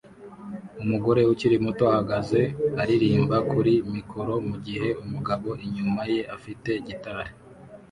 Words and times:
Umugore 0.83 1.21
ukiri 1.31 1.57
muto 1.65 1.83
ahagaze 1.91 2.41
aririmba 2.81 3.37
kuri 3.51 3.73
mikoro 3.95 4.33
mugihe 4.49 4.87
umugabo 5.03 5.49
inyuma 5.65 6.01
ye 6.13 6.21
afite 6.35 6.69
gitari 6.87 7.31